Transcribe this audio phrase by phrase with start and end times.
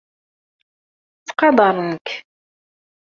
[1.19, 2.07] Ttqadarent-k.